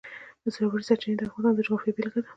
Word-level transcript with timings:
ژورې 0.53 0.83
سرچینې 0.87 1.15
د 1.17 1.21
افغانستان 1.27 1.53
د 1.55 1.59
جغرافیې 1.67 1.95
بېلګه 1.95 2.19
ده. 2.25 2.29